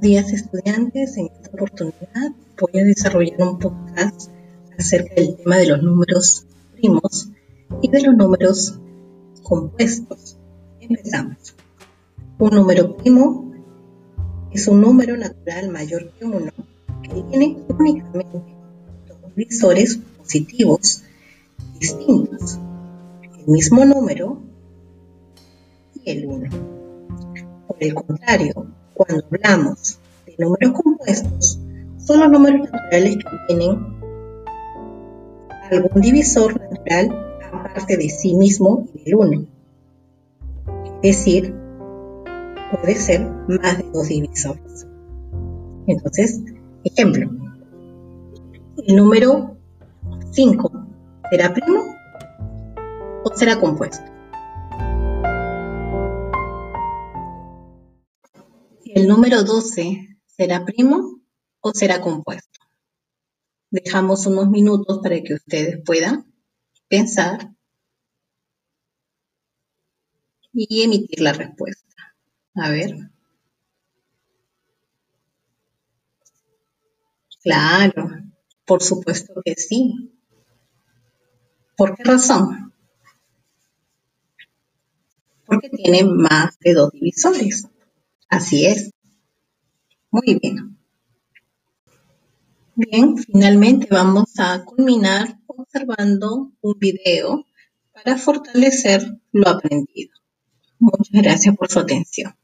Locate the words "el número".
48.86-49.56, 58.94-59.42